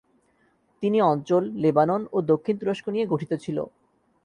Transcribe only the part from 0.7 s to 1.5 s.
তিনি অঞ্চল,